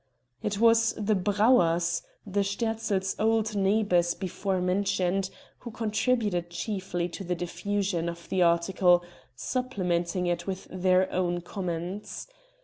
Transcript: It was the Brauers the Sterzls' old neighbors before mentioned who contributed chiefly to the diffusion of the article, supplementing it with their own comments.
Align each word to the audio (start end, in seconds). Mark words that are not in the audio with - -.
It 0.41 0.57
was 0.59 0.93
the 0.97 1.13
Brauers 1.13 2.01
the 2.25 2.39
Sterzls' 2.43 3.15
old 3.19 3.55
neighbors 3.55 4.15
before 4.15 4.59
mentioned 4.59 5.29
who 5.59 5.69
contributed 5.69 6.49
chiefly 6.49 7.07
to 7.09 7.23
the 7.23 7.35
diffusion 7.35 8.09
of 8.09 8.27
the 8.29 8.41
article, 8.41 9.03
supplementing 9.35 10.25
it 10.25 10.47
with 10.47 10.67
their 10.71 11.07
own 11.11 11.41
comments. 11.41 12.25